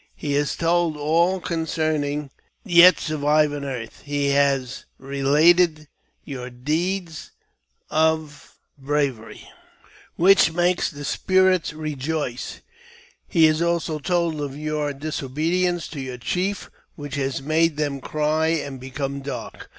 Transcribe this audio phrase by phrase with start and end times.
[0.15, 2.31] He has told all concerning
[2.63, 4.01] you that yet survive on earth.
[4.03, 5.87] He has related
[6.23, 7.29] your deeds
[7.91, 9.47] of bravery,
[10.17, 12.61] whichj makes the spirits rejoice;
[13.27, 18.47] he has also told of your disobedience^ to your chief, which has made them cry
[18.47, 19.69] and become dark.